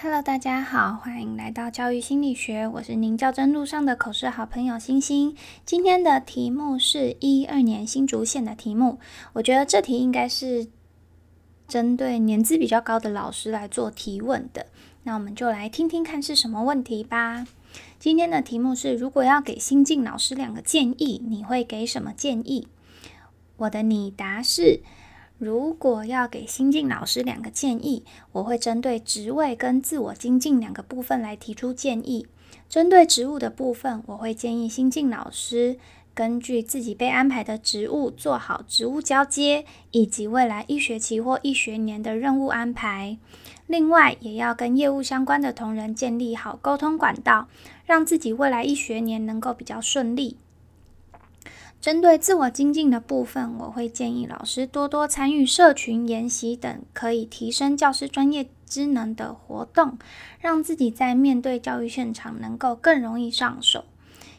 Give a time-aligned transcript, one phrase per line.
[0.00, 5.36] Hello，大家好，欢迎来到教育心理学，我是您教真路上的口试好朋友星星。
[5.66, 9.00] 今天的题目是一二年新竹县的题目，
[9.32, 10.68] 我觉得这题应该是
[11.66, 14.66] 针对年资比较高的老师来做提问的。
[15.02, 17.44] 那我们就来听听看是什么问题吧。
[17.98, 22.68] 今天的题目是：如果要给新进老师两个建议，你会给什么建议？
[23.56, 24.80] 我的拟答是。
[25.38, 32.26] 如果要给新进老师两个建议，我会针对职位跟自我精进两个部分来提出建议。
[32.68, 35.78] 针对职务的部分，我会建议新进老师
[36.12, 43.16] 根据自己被安排的职务做好职务交接，以及未来一学期或一学年的任务安排。
[43.68, 47.46] 另外，也要跟业务相关的同仁建立好沟通管道，
[47.86, 50.36] 让自己未来一学年能够比较顺利。
[51.80, 59.96] 针对自我精进的部分，我会建议老师多多参与社群研习等可以提升教师专业知能的活动，
[60.40, 63.84] 让自己在面对教育现场能够更容易上手。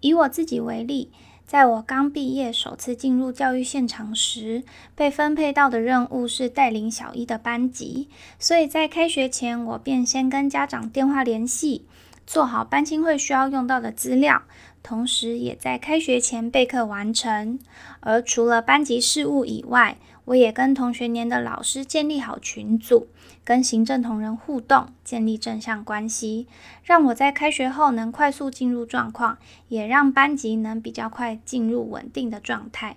[0.00, 1.12] 以我自己为例，
[1.46, 4.64] 在我刚毕业首次进入教育现场时，
[4.96, 8.08] 被分配到的任务是带领小一的班级，
[8.40, 11.86] 所以在开学前，我便先跟家长电话联系，
[12.26, 14.42] 做好班亲会需要用到的资料。
[14.82, 17.58] 同时，也在开学前备课完成。
[18.00, 23.08] 而除了班级事务以外，我也跟同学年的老师建立好群组，
[23.44, 26.46] 跟行政同仁互动，建立正向关系，
[26.82, 32.96] 让我在开学后能快速进入状况，也让班级能比较快进入稳定的状态。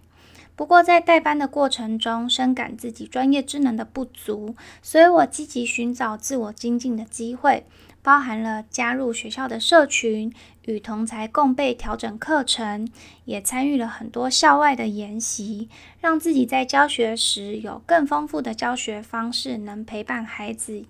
[0.56, 7.66] 不过，在带班的过程中，深感自己专业智能的不足，所以我积极寻找自我精进的机会。
[8.04, 10.32] 包含了加入学校的社群，
[10.66, 12.88] 与同才共备调整课程，
[13.26, 15.70] 也参与了很多校外的研习，
[16.02, 20.84] 让自己在教学时有更丰富的教学方式，能陪伴孩子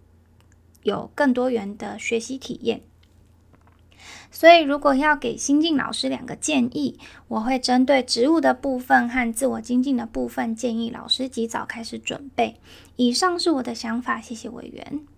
[0.81, 2.81] 有更多元的学习体验。
[4.31, 12.59] 所以，如果要给新进老师两个建议，我会针对职务的部分和自我精进的部分，建议老师及早开始准备。
[12.95, 15.12] 以上是我的想法，谢谢委员。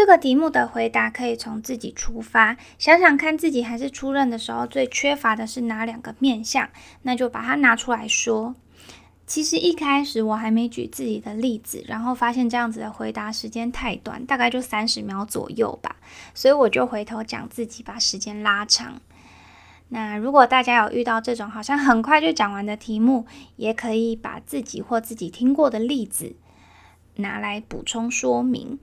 [0.00, 6.70] 这个题目的回答可以从自己出发，想想看自己还是出任的时候最缺乏的是哪两个面相，
[7.02, 8.54] 那就把它拿出来说。
[9.26, 15.96] 其实一开始我还没举自己的例子，然后发现这样子的回答时间太短，大概就三十秒左右吧，
[16.32, 19.02] 所以我就回头讲自己，把时间拉长。
[19.90, 26.36] 那如果大家有遇到这种好像很快就讲完的题目，也可以把自己或自己听过的例子
[27.16, 28.78] 拿来补充说明。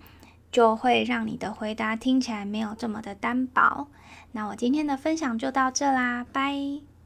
[0.52, 3.88] 就会让你的回答听起来没有这么的单薄。
[4.32, 6.97] 那我今天的分享就到这啦，拜。